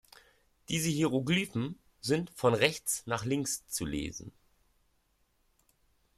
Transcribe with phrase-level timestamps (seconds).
[0.67, 4.31] Diese Hieroglyphen sind von rechts nach links zu lesen.